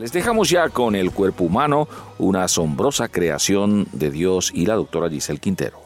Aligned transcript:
Les 0.00 0.12
dejamos 0.12 0.48
ya 0.48 0.70
con 0.70 0.94
el 0.94 1.10
cuerpo 1.10 1.44
humano, 1.44 1.86
una 2.16 2.44
asombrosa 2.44 3.08
creación 3.08 3.86
de 3.92 4.10
Dios 4.10 4.50
y 4.54 4.64
la 4.64 4.74
doctora 4.74 5.10
Giselle 5.10 5.38
Quintero. 5.38 5.78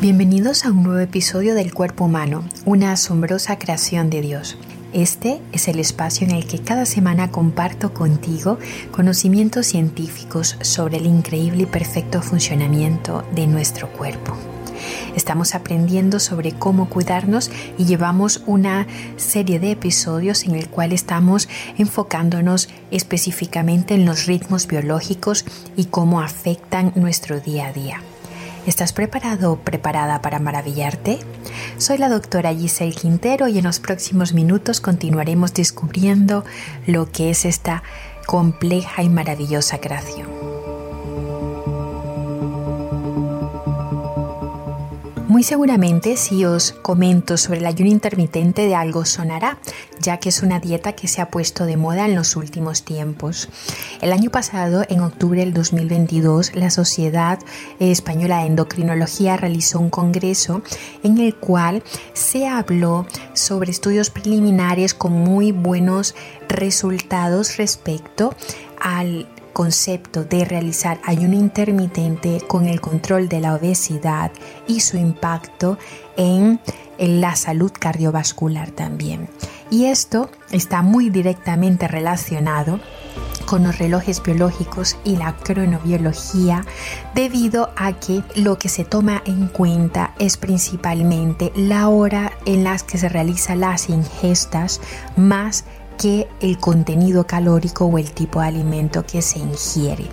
Bienvenidos 0.00 0.64
a 0.64 0.70
un 0.70 0.82
nuevo 0.82 1.00
episodio 1.00 1.54
del 1.54 1.74
cuerpo 1.74 2.06
humano, 2.06 2.42
una 2.64 2.92
asombrosa 2.92 3.58
creación 3.58 4.08
de 4.08 4.22
Dios. 4.22 4.56
Este 4.94 5.42
es 5.52 5.68
el 5.68 5.78
espacio 5.78 6.26
en 6.26 6.34
el 6.34 6.46
que 6.46 6.60
cada 6.60 6.86
semana 6.86 7.30
comparto 7.30 7.92
contigo 7.92 8.58
conocimientos 8.90 9.66
científicos 9.66 10.56
sobre 10.62 10.96
el 10.96 11.04
increíble 11.04 11.64
y 11.64 11.66
perfecto 11.66 12.22
funcionamiento 12.22 13.26
de 13.34 13.46
nuestro 13.46 13.92
cuerpo. 13.92 14.34
Estamos 15.16 15.54
aprendiendo 15.54 16.20
sobre 16.20 16.52
cómo 16.52 16.88
cuidarnos 16.88 17.50
y 17.78 17.84
llevamos 17.84 18.42
una 18.46 18.86
serie 19.16 19.58
de 19.60 19.72
episodios 19.72 20.44
en 20.44 20.54
el 20.54 20.68
cual 20.68 20.92
estamos 20.92 21.48
enfocándonos 21.78 22.68
específicamente 22.90 23.94
en 23.94 24.04
los 24.04 24.26
ritmos 24.26 24.66
biológicos 24.66 25.44
y 25.76 25.86
cómo 25.86 26.20
afectan 26.20 26.92
nuestro 26.96 27.40
día 27.40 27.68
a 27.68 27.72
día. 27.72 28.00
¿Estás 28.66 28.94
preparado 28.94 29.52
o 29.52 29.56
preparada 29.56 30.22
para 30.22 30.38
maravillarte? 30.38 31.18
Soy 31.76 31.98
la 31.98 32.08
doctora 32.08 32.54
Giselle 32.54 32.94
Quintero 32.94 33.46
y 33.46 33.58
en 33.58 33.64
los 33.64 33.78
próximos 33.78 34.32
minutos 34.32 34.80
continuaremos 34.80 35.52
descubriendo 35.52 36.44
lo 36.86 37.10
que 37.10 37.28
es 37.30 37.44
esta 37.44 37.82
compleja 38.26 39.02
y 39.02 39.10
maravillosa 39.10 39.78
creación. 39.78 40.33
Muy 45.34 45.42
seguramente 45.42 46.16
si 46.16 46.44
os 46.44 46.70
comento 46.70 47.36
sobre 47.36 47.58
el 47.58 47.66
ayuno 47.66 47.90
intermitente 47.90 48.68
de 48.68 48.76
algo 48.76 49.04
sonará, 49.04 49.58
ya 50.00 50.18
que 50.18 50.28
es 50.28 50.44
una 50.44 50.60
dieta 50.60 50.92
que 50.92 51.08
se 51.08 51.20
ha 51.20 51.28
puesto 51.28 51.66
de 51.66 51.76
moda 51.76 52.04
en 52.04 52.14
los 52.14 52.36
últimos 52.36 52.84
tiempos. 52.84 53.48
El 54.00 54.12
año 54.12 54.30
pasado, 54.30 54.84
en 54.88 55.00
octubre 55.00 55.40
del 55.40 55.52
2022, 55.52 56.54
la 56.54 56.70
Sociedad 56.70 57.40
Española 57.80 58.42
de 58.42 58.46
Endocrinología 58.46 59.36
realizó 59.36 59.80
un 59.80 59.90
congreso 59.90 60.62
en 61.02 61.18
el 61.18 61.34
cual 61.34 61.82
se 62.12 62.46
habló 62.46 63.04
sobre 63.32 63.72
estudios 63.72 64.10
preliminares 64.10 64.94
con 64.94 65.14
muy 65.14 65.50
buenos 65.50 66.14
resultados 66.48 67.56
respecto 67.56 68.36
al 68.80 69.26
concepto 69.54 70.24
de 70.24 70.44
realizar 70.44 71.00
ayuno 71.04 71.36
intermitente 71.36 72.42
con 72.46 72.66
el 72.66 72.82
control 72.82 73.30
de 73.30 73.40
la 73.40 73.54
obesidad 73.54 74.30
y 74.66 74.80
su 74.80 74.98
impacto 74.98 75.78
en, 76.18 76.60
la 76.98 77.34
salud 77.34 77.72
cardiovascular 77.72 78.70
también. 78.70 79.28
Y 79.68 79.86
esto 79.86 80.30
está 80.52 80.82
muy 80.82 81.10
directamente 81.10 81.88
relacionado 81.88 82.78
con 83.46 83.64
los 83.64 83.78
relojes 83.78 84.22
biológicos 84.22 84.96
y 85.04 85.16
la 85.16 85.36
cronobiología 85.36 86.64
debido 87.14 87.70
a 87.76 87.92
que 87.94 88.22
lo 88.36 88.58
que 88.58 88.68
se 88.68 88.84
toma 88.84 89.22
en 89.26 89.48
cuenta 89.48 90.14
es 90.18 90.36
principalmente 90.36 91.52
la 91.56 91.88
hora 91.88 92.32
en 92.46 92.64
las 92.64 92.84
que 92.84 92.98
se 92.98 93.08
realizan 93.08 93.60
las 93.60 93.88
ingestas 93.88 94.80
más 95.16 95.64
que 95.96 96.28
el 96.40 96.58
contenido 96.58 97.26
calórico 97.26 97.86
o 97.86 97.98
el 97.98 98.10
tipo 98.12 98.40
de 98.40 98.48
alimento 98.48 99.04
que 99.06 99.22
se 99.22 99.38
ingiere, 99.38 100.06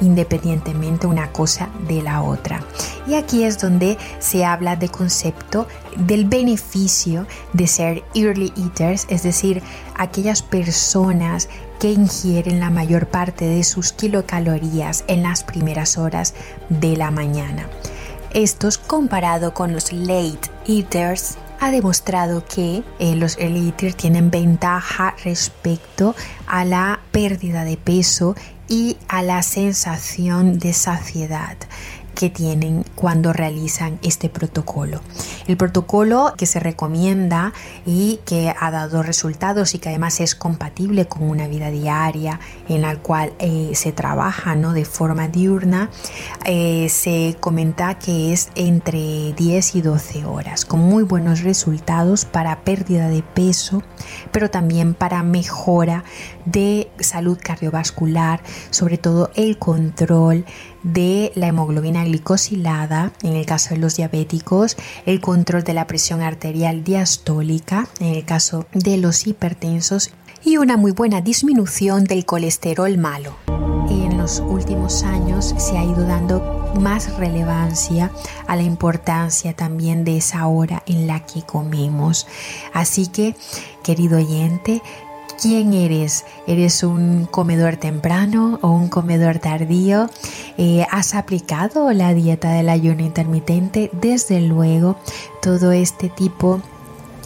independientemente 0.00 1.06
una 1.06 1.32
cosa 1.32 1.68
de 1.88 2.02
la 2.02 2.22
otra. 2.22 2.62
Y 3.06 3.14
aquí 3.14 3.44
es 3.44 3.60
donde 3.60 3.98
se 4.18 4.44
habla 4.44 4.76
de 4.76 4.88
concepto 4.88 5.66
del 5.96 6.24
beneficio 6.24 7.26
de 7.52 7.66
ser 7.66 8.04
early 8.14 8.52
eaters, 8.56 9.06
es 9.08 9.22
decir, 9.22 9.62
aquellas 9.96 10.42
personas 10.42 11.48
que 11.78 11.92
ingieren 11.92 12.60
la 12.60 12.70
mayor 12.70 13.06
parte 13.06 13.44
de 13.46 13.64
sus 13.64 13.92
kilocalorías 13.92 15.04
en 15.06 15.22
las 15.22 15.44
primeras 15.44 15.98
horas 15.98 16.34
de 16.68 16.96
la 16.96 17.10
mañana. 17.10 17.68
Estos 18.32 18.78
comparado 18.78 19.54
con 19.54 19.72
los 19.72 19.92
late 19.92 20.50
eaters 20.66 21.36
ha 21.64 21.70
demostrado 21.70 22.44
que 22.44 22.82
eh, 22.98 23.16
los 23.16 23.38
early 23.38 23.72
tienen 23.96 24.30
ventaja 24.30 25.14
respecto 25.24 26.14
a 26.46 26.66
la 26.66 27.00
pérdida 27.10 27.64
de 27.64 27.78
peso 27.78 28.36
y 28.68 28.98
a 29.08 29.22
la 29.22 29.42
sensación 29.42 30.58
de 30.58 30.74
saciedad 30.74 31.56
que 32.14 32.30
tienen 32.30 32.84
cuando 32.94 33.32
realizan 33.32 33.98
este 34.02 34.28
protocolo. 34.28 35.00
El 35.46 35.56
protocolo 35.56 36.34
que 36.36 36.46
se 36.46 36.60
recomienda 36.60 37.52
y 37.84 38.20
que 38.24 38.54
ha 38.58 38.70
dado 38.70 39.02
resultados 39.02 39.74
y 39.74 39.78
que 39.78 39.90
además 39.90 40.20
es 40.20 40.34
compatible 40.34 41.06
con 41.06 41.28
una 41.28 41.48
vida 41.48 41.70
diaria 41.70 42.40
en 42.68 42.82
la 42.82 42.96
cual 42.96 43.32
eh, 43.38 43.72
se 43.74 43.92
trabaja 43.92 44.54
¿no? 44.54 44.72
de 44.72 44.84
forma 44.84 45.28
diurna, 45.28 45.90
eh, 46.44 46.88
se 46.88 47.36
comenta 47.40 47.98
que 47.98 48.32
es 48.32 48.50
entre 48.54 49.32
10 49.32 49.74
y 49.76 49.82
12 49.82 50.24
horas, 50.24 50.64
con 50.64 50.80
muy 50.80 51.02
buenos 51.02 51.42
resultados 51.42 52.24
para 52.24 52.60
pérdida 52.60 53.08
de 53.08 53.22
peso, 53.22 53.82
pero 54.34 54.50
también 54.50 54.94
para 54.94 55.22
mejora 55.22 56.02
de 56.44 56.90
salud 56.98 57.38
cardiovascular, 57.40 58.42
sobre 58.70 58.98
todo 58.98 59.30
el 59.36 59.58
control 59.58 60.44
de 60.82 61.30
la 61.36 61.46
hemoglobina 61.46 62.02
glicosilada, 62.02 63.12
en 63.22 63.34
el 63.34 63.46
caso 63.46 63.74
de 63.74 63.80
los 63.80 63.96
diabéticos, 63.96 64.76
el 65.06 65.20
control 65.20 65.62
de 65.62 65.74
la 65.74 65.86
presión 65.86 66.20
arterial 66.20 66.82
diastólica, 66.82 67.86
en 68.00 68.08
el 68.08 68.24
caso 68.24 68.66
de 68.72 68.96
los 68.96 69.28
hipertensos, 69.28 70.10
y 70.44 70.56
una 70.56 70.76
muy 70.76 70.90
buena 70.90 71.20
disminución 71.20 72.02
del 72.02 72.26
colesterol 72.26 72.98
malo. 72.98 73.36
En 73.88 74.18
los 74.18 74.40
últimos 74.40 75.04
años 75.04 75.54
se 75.58 75.78
ha 75.78 75.84
ido 75.84 76.04
dando 76.08 76.63
más 76.80 77.16
relevancia 77.16 78.10
a 78.46 78.56
la 78.56 78.62
importancia 78.62 79.54
también 79.54 80.04
de 80.04 80.16
esa 80.16 80.46
hora 80.46 80.82
en 80.86 81.06
la 81.06 81.24
que 81.26 81.42
comemos. 81.42 82.26
Así 82.72 83.06
que, 83.06 83.36
querido 83.82 84.18
oyente, 84.18 84.82
quién 85.40 85.72
eres. 85.72 86.24
¿Eres 86.46 86.82
un 86.82 87.26
comedor 87.30 87.76
temprano 87.76 88.58
o 88.62 88.70
un 88.70 88.88
comedor 88.88 89.38
tardío? 89.38 90.08
Eh, 90.58 90.86
¿Has 90.90 91.14
aplicado 91.14 91.92
la 91.92 92.14
dieta 92.14 92.52
del 92.52 92.68
ayuno 92.68 93.02
intermitente? 93.02 93.90
Desde 93.92 94.40
luego, 94.40 94.96
todo 95.42 95.72
este 95.72 96.08
tipo 96.08 96.58
de 96.58 96.73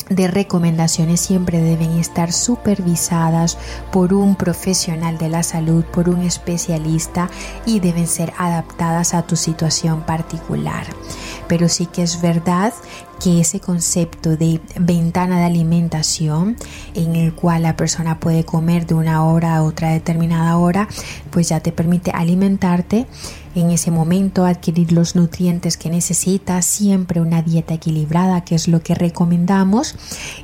recomendaciones 0.08 1.20
siempre 1.20 1.60
deben 1.60 1.92
estar 1.98 2.32
supervisadas 2.32 3.58
por 3.92 4.14
un 4.14 4.36
profesional 4.36 5.18
de 5.18 5.28
la 5.28 5.42
salud, 5.42 5.84
por 5.84 6.08
un 6.08 6.22
especialista 6.22 7.28
y 7.66 7.80
deben 7.80 8.06
ser 8.06 8.32
adaptadas 8.38 9.14
a 9.14 9.22
tu 9.22 9.36
situación 9.36 10.02
particular. 10.02 10.86
Pero 11.46 11.68
sí 11.68 11.86
que 11.86 12.02
es 12.02 12.20
verdad 12.20 12.72
que 13.20 13.40
ese 13.40 13.58
concepto 13.60 14.36
de 14.36 14.60
ventana 14.78 15.38
de 15.38 15.46
alimentación 15.46 16.56
en 16.94 17.16
el 17.16 17.34
cual 17.34 17.62
la 17.62 17.76
persona 17.76 18.20
puede 18.20 18.44
comer 18.44 18.86
de 18.86 18.94
una 18.94 19.24
hora 19.24 19.56
a 19.56 19.62
otra 19.62 19.90
determinada 19.90 20.56
hora, 20.56 20.88
pues 21.30 21.48
ya 21.48 21.60
te 21.60 21.72
permite 21.72 22.10
alimentarte 22.12 23.06
en 23.60 23.70
ese 23.70 23.90
momento, 23.90 24.44
adquirir 24.44 24.92
los 24.92 25.16
nutrientes 25.16 25.76
que 25.76 25.90
necesitas, 25.90 26.64
siempre 26.64 27.20
una 27.20 27.42
dieta 27.42 27.74
equilibrada, 27.74 28.44
que 28.44 28.54
es 28.54 28.68
lo 28.68 28.82
que 28.82 28.94
recomendamos, 28.94 29.94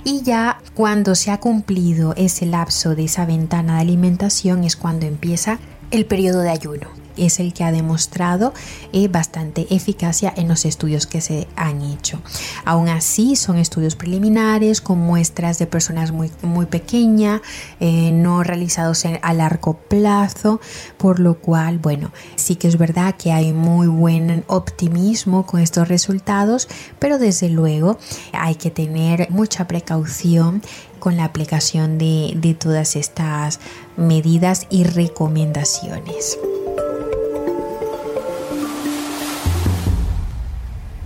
y 0.05 0.23
ya 0.23 0.59
cuando 0.75 1.15
se 1.15 1.31
ha 1.31 1.41
cumplido 1.41 2.15
ese 2.17 2.47
lapso 2.47 2.95
de 2.95 3.05
esa 3.05 3.27
ventana 3.27 3.77
de 3.77 3.81
alimentación 3.83 4.65
es 4.65 4.77
cuando 4.77 5.07
empieza 5.07 5.59
el 5.91 6.07
periodo 6.07 6.41
de 6.41 6.51
ayuno 6.51 7.04
es 7.17 7.41
el 7.41 7.53
que 7.53 7.65
ha 7.65 7.73
demostrado 7.73 8.53
eh, 8.93 9.09
bastante 9.09 9.67
eficacia 9.75 10.33
en 10.37 10.49
los 10.49 10.65
estudios 10.65 11.07
que 11.07 11.21
se 11.21 11.49
han 11.57 11.83
hecho. 11.83 12.21
Aún 12.65 12.89
así, 12.89 13.37
son 13.37 13.57
estudios 13.57 13.97
preliminares 13.97 14.81
con 14.81 14.99
muestras 14.99 15.59
de 15.59 15.67
personas 15.67 16.13
muy, 16.13 16.31
muy 16.43 16.67
pequeñas, 16.67 17.41
eh, 17.81 18.11
no 18.13 18.43
realizados 18.43 19.05
a 19.05 19.33
largo 19.33 19.75
plazo, 19.75 20.61
por 20.97 21.21
lo 21.21 21.39
cual, 21.39 21.79
bueno, 21.79 22.13
sí 22.37 22.57
que 22.57 22.69
es 22.69 22.79
verdad 22.79 23.17
que 23.17 23.33
hay 23.33 23.53
muy 23.53 23.87
buen 23.87 24.45
optimismo 24.47 25.47
con 25.47 25.61
estos 25.61 25.89
resultados, 25.89 26.69
pero 26.99 27.19
desde 27.19 27.49
luego 27.49 27.99
hay 28.33 28.55
que 28.57 28.71
tener 28.71 29.31
mucha 29.31 29.67
precaución 29.67 30.63
con 30.99 31.17
la 31.17 31.25
aplicación 31.25 31.99
de 31.99 32.57
todas 32.59 32.97
estas 32.97 33.61
medidas 33.97 34.67
y 34.71 34.85
recomendaciones. 34.85 36.39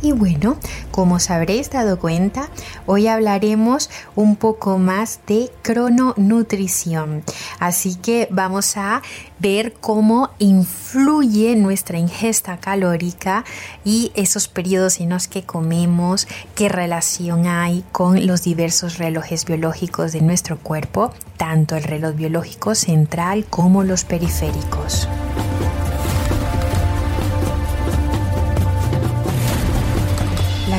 Y 0.09 0.13
bueno, 0.13 0.57
como 0.91 1.17
os 1.17 1.29
habréis 1.29 1.69
dado 1.69 1.99
cuenta, 1.99 2.49
hoy 2.87 3.09
hablaremos 3.09 3.91
un 4.17 4.37
poco 4.37 4.79
más 4.79 5.21
de 5.27 5.51
crononutrición. 5.61 7.23
Así 7.59 7.95
que 7.97 8.27
vamos 8.31 8.79
a 8.79 9.03
ver 9.39 9.75
cómo 9.75 10.31
influye 10.39 11.57
nuestra 11.57 11.99
ingesta 11.99 12.57
calórica 12.57 13.45
y 13.85 14.11
esos 14.15 14.49
periodos 14.49 14.99
en 15.01 15.11
los 15.11 15.29
que 15.29 15.43
comemos, 15.43 16.27
qué 16.55 16.71
relación 16.71 17.47
hay 17.47 17.85
con 17.93 18.27
los 18.27 18.41
diversos 18.41 18.97
relojes 18.97 19.45
biológicos 19.45 20.13
de 20.13 20.23
nuestro 20.23 20.59
cuerpo, 20.59 21.13
tanto 21.37 21.77
el 21.77 21.83
reloj 21.83 22.15
biológico 22.15 22.75
central 22.75 23.45
como 23.45 23.85
los 23.85 24.05
periféricos. 24.05 25.07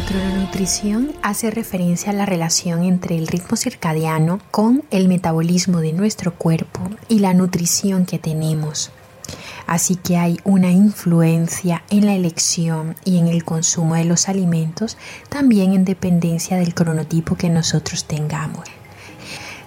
Crononutrición 0.09 1.13
hace 1.21 1.51
referencia 1.51 2.11
a 2.11 2.15
la 2.15 2.25
relación 2.25 2.83
entre 2.83 3.15
el 3.15 3.27
ritmo 3.27 3.55
circadiano 3.55 4.39
con 4.49 4.83
el 4.89 5.07
metabolismo 5.07 5.81
de 5.81 5.93
nuestro 5.93 6.33
cuerpo 6.33 6.81
y 7.07 7.19
la 7.19 7.35
nutrición 7.35 8.07
que 8.07 8.17
tenemos. 8.17 8.89
Así 9.67 9.97
que 9.97 10.17
hay 10.17 10.39
una 10.43 10.71
influencia 10.71 11.83
en 11.91 12.07
la 12.07 12.15
elección 12.15 12.95
y 13.05 13.19
en 13.19 13.27
el 13.27 13.43
consumo 13.43 13.93
de 13.93 14.05
los 14.05 14.29
alimentos, 14.29 14.97
también 15.29 15.73
en 15.73 15.85
dependencia 15.85 16.57
del 16.57 16.73
cronotipo 16.73 17.35
que 17.35 17.51
nosotros 17.51 18.05
tengamos. 18.05 18.67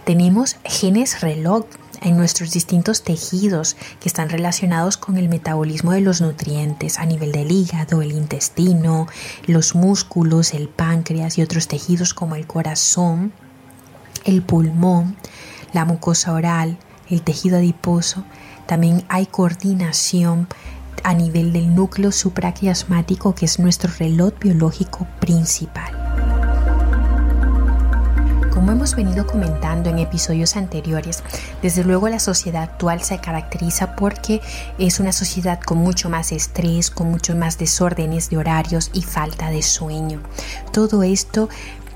Tenemos 0.05 0.57
genes 0.65 1.21
reloj 1.21 1.67
en 2.03 2.17
nuestros 2.17 2.51
distintos 2.51 3.03
tejidos 3.03 3.77
que 4.01 4.09
están 4.09 4.29
relacionados 4.29 4.97
con 4.97 5.17
el 5.17 5.29
metabolismo 5.29 5.93
de 5.93 6.01
los 6.01 6.21
nutrientes 6.21 6.99
a 6.99 7.07
nivel 7.07 7.33
del 7.33 7.51
hígado, 7.51 8.03
el 8.03 8.13
intestino, 8.13 9.07
los 9.47 9.75
músculos, 9.75 10.55
el 10.55 10.69
páncreas 10.69 11.39
y 11.39 11.43
otros 11.43 11.69
tejidos 11.69 12.15
como 12.15 12.35
el 12.35 12.47
corazón, 12.47 13.33
el 14.25 14.43
pulmón, 14.43 15.17
la 15.73 15.85
mucosa 15.85 16.33
oral, 16.33 16.79
el 17.09 17.23
tejido 17.23 17.59
adiposo. 17.59 18.25
También 18.67 19.05
hay 19.09 19.27
coordinación 19.27 20.49
a 21.05 21.15
nivel 21.15 21.53
del 21.53 21.75
núcleo 21.75 22.13
supraquiasmático 22.13 23.35
que 23.35 23.47
es 23.47 23.59
nuestro 23.59 23.93
reloj 23.99 24.35
biológico 24.41 25.07
principal. 25.21 26.22
Como 28.63 28.75
hemos 28.75 28.95
venido 28.95 29.27
comentando 29.27 29.91
en 29.91 29.99
episodios 29.99 30.55
anteriores, 30.55 31.25
desde 31.63 31.83
luego 31.83 32.09
la 32.09 32.21
sociedad 32.21 32.63
actual 32.63 33.03
se 33.03 33.19
caracteriza 33.19 33.97
porque 33.97 34.41
es 34.79 35.01
una 35.01 35.11
sociedad 35.11 35.59
con 35.59 35.79
mucho 35.79 36.09
más 36.09 36.31
estrés, 36.31 36.89
con 36.89 37.11
muchos 37.11 37.35
más 37.35 37.59
desórdenes 37.59 38.31
de 38.31 38.37
horarios 38.37 38.93
y 38.95 39.03
falta 39.03 39.51
de 39.51 39.63
sueño. 39.63 40.21
Todo 40.73 41.03
esto 41.03 41.49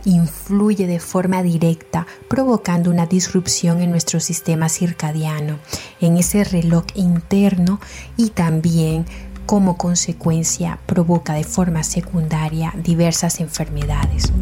influye 0.04 0.88
de 0.88 0.98
forma 0.98 1.44
directa, 1.44 2.04
provocando 2.28 2.90
una 2.90 3.06
disrupción 3.06 3.80
en 3.80 3.92
nuestro 3.92 4.18
sistema 4.18 4.68
circadiano, 4.68 5.60
en 6.00 6.16
ese 6.16 6.42
reloj 6.42 6.86
interno 6.96 7.78
y 8.16 8.30
también 8.30 9.06
como 9.46 9.76
consecuencia 9.76 10.80
provoca 10.86 11.34
de 11.34 11.44
forma 11.44 11.84
secundaria 11.84 12.74
diversas 12.76 13.38
enfermedades. 13.38 14.32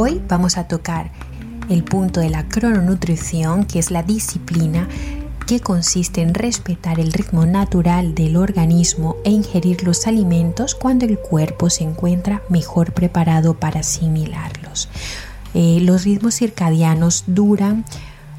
Hoy 0.00 0.22
vamos 0.28 0.58
a 0.58 0.68
tocar 0.68 1.10
el 1.68 1.82
punto 1.82 2.20
de 2.20 2.30
la 2.30 2.48
crononutrición, 2.48 3.64
que 3.64 3.80
es 3.80 3.90
la 3.90 4.04
disciplina 4.04 4.86
que 5.44 5.58
consiste 5.58 6.22
en 6.22 6.34
respetar 6.34 7.00
el 7.00 7.12
ritmo 7.12 7.46
natural 7.46 8.14
del 8.14 8.36
organismo 8.36 9.16
e 9.24 9.30
ingerir 9.30 9.82
los 9.82 10.06
alimentos 10.06 10.76
cuando 10.76 11.04
el 11.04 11.18
cuerpo 11.18 11.68
se 11.68 11.82
encuentra 11.82 12.44
mejor 12.48 12.92
preparado 12.92 13.54
para 13.54 13.80
asimilarlos. 13.80 14.88
Eh, 15.52 15.80
los 15.82 16.04
ritmos 16.04 16.36
circadianos 16.36 17.24
duran 17.26 17.84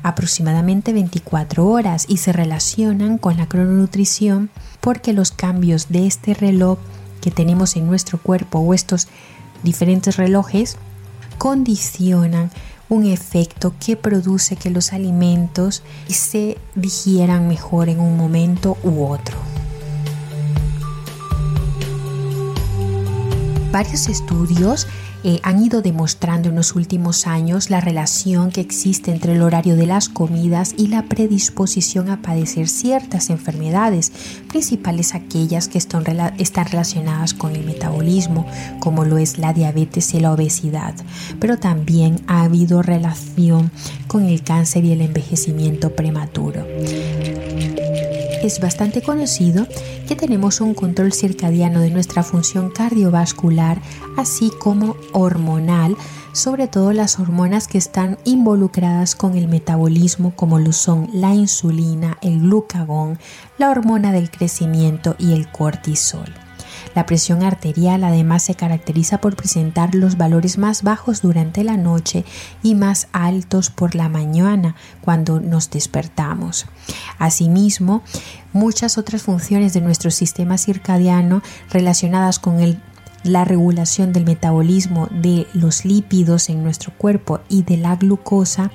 aproximadamente 0.01 0.93
24 0.93 1.67
horas 1.67 2.05
y 2.07 2.19
se 2.19 2.31
relacionan 2.31 3.17
con 3.17 3.35
la 3.35 3.49
crononutrición 3.49 4.49
porque 4.79 5.11
los 5.11 5.31
cambios 5.31 5.89
de 5.89 6.07
este 6.07 6.33
reloj 6.33 6.79
que 7.19 7.31
tenemos 7.31 7.75
en 7.75 7.85
nuestro 7.85 8.17
cuerpo 8.17 8.59
o 8.59 8.73
estos 8.73 9.09
diferentes 9.61 10.15
relojes 10.15 10.77
condicionan 11.39 12.51
un 12.89 13.05
efecto 13.05 13.73
que 13.83 13.95
produce 13.95 14.57
que 14.57 14.69
los 14.69 14.93
alimentos 14.93 15.81
se 16.07 16.57
digieran 16.75 17.47
mejor 17.47 17.87
en 17.87 17.99
un 17.99 18.17
momento 18.17 18.77
u 18.83 19.05
otro. 19.05 19.37
Varios 23.71 24.09
estudios 24.09 24.87
eh, 25.23 25.39
han 25.43 25.63
ido 25.63 25.81
demostrando 25.81 26.49
en 26.49 26.55
los 26.55 26.75
últimos 26.75 27.27
años 27.27 27.69
la 27.69 27.81
relación 27.81 28.51
que 28.51 28.61
existe 28.61 29.11
entre 29.11 29.33
el 29.33 29.41
horario 29.41 29.75
de 29.75 29.85
las 29.85 30.07
comidas 30.07 30.73
y 30.77 30.87
la 30.87 31.03
predisposición 31.03 32.09
a 32.09 32.21
padecer 32.21 32.67
ciertas 32.69 33.29
enfermedades, 33.29 34.11
principales 34.47 35.15
aquellas 35.15 35.67
que 35.67 35.77
están, 35.77 36.03
están 36.37 36.65
relacionadas 36.67 37.33
con 37.33 37.55
el 37.55 37.65
metabolismo, 37.65 38.45
como 38.79 39.03
lo 39.03 39.17
es 39.17 39.37
la 39.37 39.53
diabetes 39.53 40.13
y 40.13 40.19
la 40.19 40.31
obesidad, 40.31 40.95
pero 41.39 41.57
también 41.57 42.21
ha 42.27 42.43
habido 42.43 42.81
relación 42.81 43.71
con 44.07 44.25
el 44.25 44.41
cáncer 44.43 44.85
y 44.85 44.93
el 44.93 45.01
envejecimiento 45.01 45.95
prematuro 45.95 46.65
es 48.43 48.59
bastante 48.59 49.01
conocido 49.01 49.67
que 50.07 50.15
tenemos 50.15 50.61
un 50.61 50.73
control 50.73 51.13
circadiano 51.13 51.81
de 51.81 51.89
nuestra 51.89 52.23
función 52.23 52.69
cardiovascular, 52.69 53.81
así 54.17 54.51
como 54.59 54.95
hormonal, 55.13 55.95
sobre 56.31 56.67
todo 56.67 56.93
las 56.93 57.19
hormonas 57.19 57.67
que 57.67 57.77
están 57.77 58.17
involucradas 58.25 59.15
con 59.15 59.37
el 59.37 59.47
metabolismo, 59.47 60.33
como 60.35 60.59
lo 60.59 60.71
son 60.71 61.09
la 61.13 61.33
insulina, 61.33 62.17
el 62.21 62.39
glucagón, 62.39 63.19
la 63.57 63.69
hormona 63.69 64.11
del 64.11 64.29
crecimiento 64.31 65.15
y 65.19 65.33
el 65.33 65.51
cortisol. 65.51 66.48
La 66.95 67.05
presión 67.05 67.43
arterial 67.43 68.03
además 68.03 68.43
se 68.43 68.55
caracteriza 68.55 69.19
por 69.19 69.35
presentar 69.35 69.95
los 69.95 70.17
valores 70.17 70.57
más 70.57 70.83
bajos 70.83 71.21
durante 71.21 71.63
la 71.63 71.77
noche 71.77 72.25
y 72.63 72.75
más 72.75 73.07
altos 73.11 73.69
por 73.69 73.95
la 73.95 74.09
mañana 74.09 74.75
cuando 75.01 75.39
nos 75.39 75.69
despertamos. 75.69 76.65
Asimismo, 77.17 78.03
muchas 78.53 78.97
otras 78.97 79.21
funciones 79.21 79.73
de 79.73 79.81
nuestro 79.81 80.11
sistema 80.11 80.57
circadiano 80.57 81.41
relacionadas 81.69 82.39
con 82.39 82.79
la 83.23 83.45
regulación 83.45 84.13
del 84.13 84.25
metabolismo 84.25 85.07
de 85.11 85.47
los 85.53 85.85
lípidos 85.85 86.49
en 86.49 86.63
nuestro 86.63 86.93
cuerpo 86.97 87.41
y 87.49 87.63
de 87.63 87.77
la 87.77 87.95
glucosa 87.95 88.71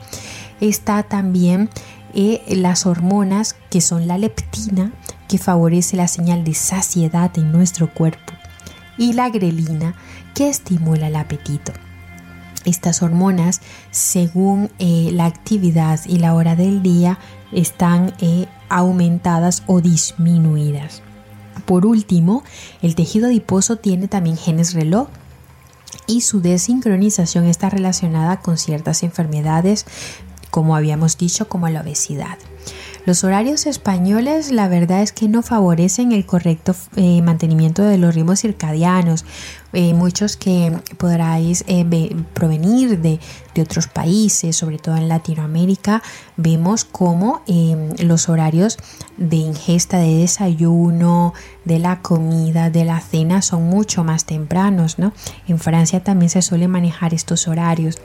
está 0.60 1.02
también 1.02 1.70
eh, 2.14 2.43
las 2.49 2.87
hormonas 2.87 3.56
que 3.70 3.81
son 3.81 4.06
la 4.06 4.19
leptina 4.19 4.93
que 5.29 5.38
favorece 5.38 5.97
la 5.97 6.09
señal 6.09 6.44
de 6.44 6.55
saciedad 6.55 7.31
en 7.37 7.53
nuestro 7.53 7.93
cuerpo 7.93 8.32
y 8.99 9.12
la 9.12 9.31
grelina 9.31 9.94
que 10.35 10.49
estimula 10.49 11.09
el 11.09 11.17
apetito. 11.17 11.73
Estas 12.65 13.03
hormonas, 13.03 13.61
según 13.91 14.71
eh, 14.79 15.11
la 15.12 15.26
actividad 15.26 16.00
y 16.06 16.19
la 16.19 16.35
hora 16.35 16.56
del 16.56 16.82
día, 16.82 17.19
están 17.53 18.15
eh, 18.20 18.46
aumentadas 18.69 19.63
o 19.67 19.81
disminuidas. 19.81 21.03
Por 21.67 21.87
último, 21.87 22.43
el 22.82 22.94
tejido 22.94 23.27
adiposo 23.27 23.77
tiene 23.77 24.08
también 24.08 24.37
genes 24.37 24.75
reloj 24.75 25.08
y 26.06 26.22
su 26.22 26.41
desincronización 26.41 27.46
está 27.46 27.70
relacionada 27.70 28.41
con 28.41 28.58
ciertas 28.58 29.03
enfermedades, 29.03 29.87
como 30.51 30.77
habíamos 30.77 31.17
dicho, 31.17 31.48
como 31.48 31.69
la 31.69 31.81
obesidad. 31.81 32.39
Los 33.06 33.23
horarios 33.23 33.67
españoles 33.67 34.51
la 34.51 34.67
verdad 34.67 35.03
es 35.03 35.13
que 35.13 35.29
no 35.29 35.43
favorecen 35.43 36.13
el 36.13 36.25
correcto 36.25 36.75
eh, 36.96 37.20
mantenimiento 37.20 37.82
de 37.82 37.99
los 37.99 38.15
ritmos 38.15 38.41
circadianos. 38.41 39.27
Eh, 39.75 39.93
muchos 39.93 40.39
que 40.39 40.73
podráis 40.96 41.65
eh, 41.67 41.84
provenir 42.32 43.01
de, 43.01 43.20
de, 43.55 43.63
otros 43.63 43.89
países, 43.89 44.56
sobre 44.56 44.79
todo 44.79 44.96
en 44.96 45.08
Latinoamérica, 45.08 46.03
vemos 46.39 46.84
cómo 46.87 47.43
em, 47.46 47.91
los 47.99 48.31
horarios 48.31 48.79
de 49.19 49.37
ingesta 49.37 49.99
de 49.99 50.20
desayuno, 50.20 51.34
de 51.65 51.81
la 51.81 52.01
comida, 52.01 52.70
de 52.70 52.84
la 52.84 53.01
cena 53.01 53.43
son 53.43 53.65
mucho 53.65 54.03
más 54.03 54.25
tempranos. 54.25 54.99
¿no? 54.99 55.13
En 55.46 55.58
Francia 55.58 56.03
también 56.03 56.31
se 56.31 56.41
suele 56.41 56.69
manejar 56.69 57.13
estos 57.13 57.49
horarios 57.49 57.99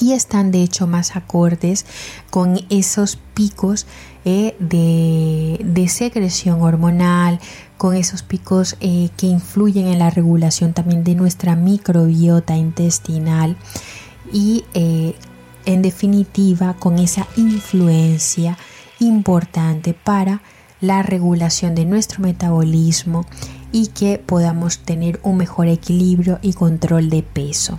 y 0.00 0.12
están 0.12 0.50
de 0.50 0.62
hecho 0.62 0.86
más 0.86 1.16
acordes 1.16 1.86
con 2.30 2.60
esos 2.70 3.18
picos 3.34 3.86
eh, 4.24 4.56
de, 4.58 5.88
secreción 5.88 6.62
hormonal, 6.62 7.38
con 7.78 7.94
esos 7.94 8.22
picos 8.22 8.76
eh, 8.80 9.08
que 9.16 9.26
influyen 9.26 9.86
en 9.86 10.00
la 10.00 10.10
regulación 10.10 10.72
también 10.72 11.04
de 11.04 11.14
nuestra 11.14 11.54
microbiota 11.54 12.56
intestinal 12.56 13.56
y 14.32 14.64
eh, 14.74 15.14
en 15.64 15.82
definitiva 15.82 16.74
con 16.74 16.98
esa 16.98 17.26
influencia 17.36 18.58
importante 18.98 19.94
para 19.94 20.42
la 20.80 21.02
regulación 21.02 21.74
de 21.74 21.84
nuestro 21.84 22.20
metabolismo 22.20 23.26
y 23.72 23.88
que 23.88 24.18
podamos 24.18 24.78
tener 24.80 25.20
un 25.22 25.36
mejor 25.36 25.68
equilibrio 25.68 26.38
y 26.42 26.52
control 26.52 27.10
de 27.10 27.22
peso. 27.22 27.78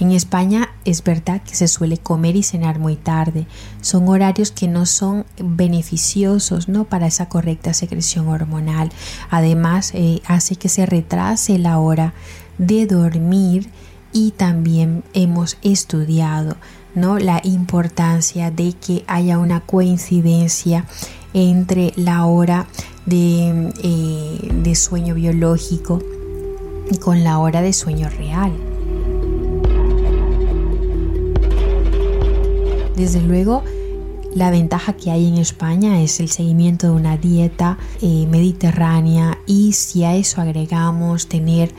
En 0.00 0.10
España 0.10 0.70
es 0.84 1.04
verdad 1.04 1.40
que 1.42 1.54
se 1.54 1.68
suele 1.68 1.98
comer 1.98 2.34
y 2.36 2.42
cenar 2.42 2.78
muy 2.78 2.96
tarde. 2.96 3.46
Son 3.80 4.08
horarios 4.08 4.50
que 4.50 4.66
no 4.66 4.86
son 4.86 5.24
beneficiosos 5.38 6.68
¿no? 6.68 6.84
para 6.84 7.06
esa 7.06 7.28
correcta 7.28 7.74
secreción 7.74 8.28
hormonal. 8.28 8.90
Además, 9.30 9.92
eh, 9.94 10.20
hace 10.26 10.56
que 10.56 10.68
se 10.68 10.84
retrase 10.84 11.58
la 11.58 11.78
hora 11.78 12.12
de 12.58 12.86
dormir 12.86 13.70
y 14.12 14.32
también 14.32 15.04
hemos 15.12 15.58
estudiado 15.62 16.56
¿no? 16.94 17.18
la 17.18 17.40
importancia 17.44 18.50
de 18.50 18.72
que 18.72 19.04
haya 19.06 19.38
una 19.38 19.60
coincidencia 19.60 20.86
entre 21.34 21.92
la 21.96 22.24
hora 22.26 22.66
de, 23.06 23.72
eh, 23.82 24.50
de 24.52 24.74
sueño 24.74 25.14
biológico 25.14 26.00
y 26.90 26.98
con 26.98 27.22
la 27.22 27.38
hora 27.38 27.62
de 27.62 27.72
sueño 27.72 28.08
real. 28.08 28.52
Desde 32.96 33.20
luego, 33.20 33.64
la 34.34 34.50
ventaja 34.50 34.92
que 34.92 35.10
hay 35.10 35.28
en 35.28 35.38
España 35.38 36.00
es 36.00 36.20
el 36.20 36.28
seguimiento 36.28 36.88
de 36.88 36.92
una 36.92 37.16
dieta 37.16 37.78
eh, 38.02 38.26
mediterránea 38.28 39.38
y 39.46 39.72
si 39.72 40.04
a 40.04 40.14
eso 40.14 40.40
agregamos 40.40 41.28
tener 41.28 41.72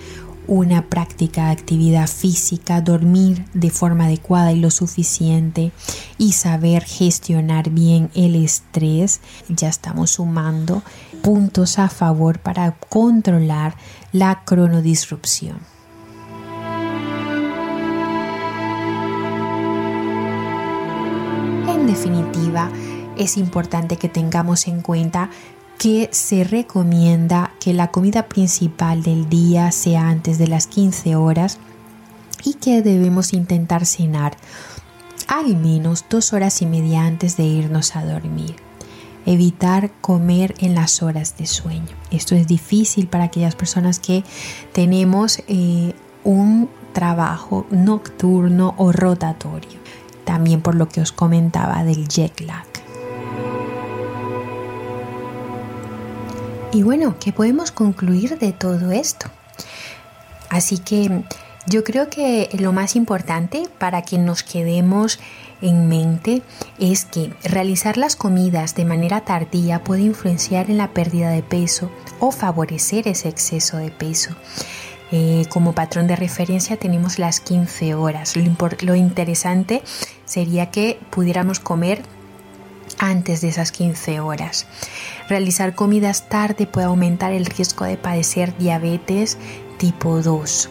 una 0.48 0.84
práctica 0.84 1.46
de 1.46 1.52
actividad 1.52 2.08
física, 2.08 2.82
dormir 2.82 3.46
de 3.54 3.72
forma 3.72 4.06
adecuada 4.06 4.52
y 4.52 4.60
lo 4.60 4.72
suficiente 4.72 5.72
y 6.18 6.34
saber 6.34 6.84
gestionar 6.84 7.70
bien 7.72 8.10
el 8.14 8.36
estrés, 8.36 9.22
ya 9.50 9.70
estamos 9.70 10.12
sumando 10.12 10.84
puntos 11.24 11.80
a 11.80 11.90
favor 11.90 12.40
para 12.40 12.72
controlar 12.90 13.76
la 14.12 14.44
cronodisrupción. 14.46 15.75
Definitiva, 21.86 22.72
es 23.16 23.38
importante 23.38 23.98
que 23.98 24.10
tengamos 24.10 24.68
en 24.68 24.82
cuenta 24.82 25.30
que 25.78 26.10
se 26.12 26.44
recomienda 26.44 27.52
que 27.60 27.74
la 27.74 27.92
comida 27.92 28.28
principal 28.28 29.04
del 29.04 29.30
día 29.30 29.72
sea 29.72 30.10
antes 30.10 30.40
de 30.40 30.48
las 30.48 30.66
15 30.66 31.16
horas 31.16 31.60
y 32.44 32.56
que 32.56 32.82
debemos 32.82 33.34
intentar 33.34 33.86
cenar 33.86 34.36
al 35.28 35.56
menos 35.58 36.06
dos 36.10 36.34
horas 36.34 36.62
y 36.62 36.66
media 36.66 37.06
antes 37.06 37.38
de 37.38 37.44
irnos 37.44 37.96
a 37.96 38.04
dormir. 38.04 38.56
Evitar 39.28 39.92
comer 40.02 40.56
en 40.60 40.76
las 40.76 41.04
horas 41.04 41.38
de 41.38 41.46
sueño. 41.46 41.96
Esto 42.10 42.36
es 42.36 42.48
difícil 42.48 43.08
para 43.08 43.26
aquellas 43.26 43.56
personas 43.56 44.00
que 44.00 44.24
tenemos 44.72 45.40
eh, 45.48 45.94
un 46.24 46.70
trabajo 46.94 47.68
nocturno 47.70 48.74
o 48.78 48.92
rotatorio. 48.92 49.86
También 50.26 50.62
por 50.62 50.76
lo 50.76 50.90
que 50.90 51.02
os 51.02 51.12
comentaba 51.12 51.84
del 51.84 52.08
jet 52.08 52.42
lag. 52.42 52.66
Y 56.74 56.84
bueno, 56.84 57.16
¿qué 57.20 57.32
podemos 57.32 57.72
concluir 57.72 58.38
de 58.38 58.52
todo 58.52 58.92
esto? 58.92 59.28
Así 60.50 60.78
que 60.78 61.24
yo 61.68 61.84
creo 61.84 62.10
que 62.10 62.50
lo 62.60 62.74
más 62.74 62.96
importante 62.96 63.64
para 63.80 64.02
que 64.02 64.18
nos 64.18 64.44
quedemos 64.44 65.20
en 65.62 65.88
mente 65.88 66.42
es 66.78 67.06
que 67.06 67.34
realizar 67.44 67.98
las 67.98 68.16
comidas 68.16 68.76
de 68.76 68.86
manera 68.86 69.22
tardía 69.22 69.84
puede 69.84 70.02
influenciar 70.02 70.70
en 70.70 70.78
la 70.78 70.94
pérdida 70.94 71.30
de 71.30 71.44
peso 71.44 71.90
o 72.20 72.32
favorecer 72.32 73.08
ese 73.08 73.30
exceso 73.30 73.78
de 73.78 73.90
peso. 73.90 74.36
Eh, 75.12 75.46
como 75.50 75.74
patrón 75.74 76.08
de 76.08 76.16
referencia 76.16 76.78
tenemos 76.78 77.20
las 77.20 77.40
15 77.40 77.96
horas. 77.96 78.36
Lo, 78.36 78.44
lo 78.82 78.96
interesante 78.96 79.82
sería 80.26 80.72
que 80.72 81.00
pudiéramos 81.10 81.60
comer 81.60 82.04
antes 82.98 83.42
de 83.42 83.50
esas 83.50 83.72
15 83.72 84.20
horas. 84.20 84.68
Realizar 85.30 85.76
comidas 85.76 86.30
tarde 86.30 86.68
puede 86.68 86.88
aumentar 86.88 87.34
el 87.34 87.46
riesgo 87.46 87.86
de 87.86 87.98
padecer 87.98 88.58
diabetes 88.58 89.38
tipo 89.78 90.22
2 90.22 90.70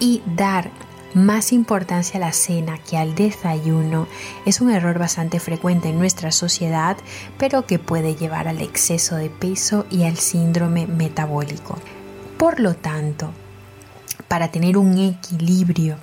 y 0.00 0.22
dar 0.36 0.70
más 1.14 1.52
importancia 1.52 2.18
a 2.18 2.20
la 2.20 2.32
cena 2.32 2.78
que 2.78 2.96
al 2.96 3.14
desayuno 3.14 4.06
es 4.44 4.60
un 4.60 4.70
error 4.70 4.98
bastante 4.98 5.40
frecuente 5.40 5.88
en 5.88 5.98
nuestra 5.98 6.32
sociedad, 6.32 6.96
pero 7.38 7.66
que 7.66 7.78
puede 7.78 8.14
llevar 8.14 8.46
al 8.46 8.60
exceso 8.60 9.16
de 9.16 9.30
peso 9.30 9.86
y 9.90 10.04
al 10.04 10.18
síndrome 10.18 10.86
metabólico. 10.86 11.78
Por 12.36 12.60
lo 12.60 12.74
tanto, 12.74 13.32
para 14.28 14.48
tener 14.48 14.76
un 14.76 14.98
equilibrio 14.98 15.96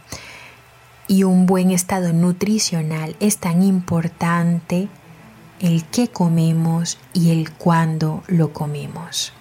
y 1.07 1.23
un 1.23 1.45
buen 1.45 1.71
estado 1.71 2.13
nutricional 2.13 3.15
es 3.19 3.37
tan 3.37 3.61
importante 3.63 4.87
el 5.59 5.85
qué 5.85 6.07
comemos 6.07 6.97
y 7.13 7.31
el 7.31 7.51
cuándo 7.51 8.23
lo 8.27 8.53
comemos. 8.53 9.33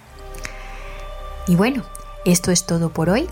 Y 1.47 1.55
bueno, 1.55 1.83
esto 2.25 2.51
es 2.51 2.65
todo 2.65 2.89
por 2.89 3.09
hoy. 3.09 3.27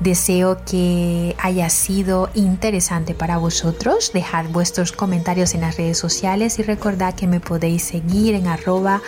Deseo 0.00 0.64
que 0.64 1.34
haya 1.40 1.68
sido 1.70 2.30
interesante 2.34 3.14
para 3.14 3.36
vosotros. 3.36 4.12
Dejar 4.12 4.48
vuestros 4.48 4.92
comentarios 4.92 5.54
en 5.54 5.62
las 5.62 5.76
redes 5.76 5.98
sociales 5.98 6.58
y 6.58 6.62
recordad 6.62 7.14
que 7.14 7.26
me 7.26 7.40
podéis 7.40 7.82
seguir 7.82 8.34
en 8.34 8.46
arroba 8.46 9.02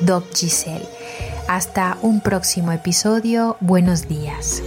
docgiselle. 0.00 0.88
Hasta 1.46 1.98
un 2.00 2.20
próximo 2.20 2.72
episodio. 2.72 3.58
Buenos 3.60 4.08
días. 4.08 4.62